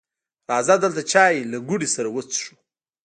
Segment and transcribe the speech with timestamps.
[0.49, 2.55] راځه دلته چای له ګوړې سره وڅښو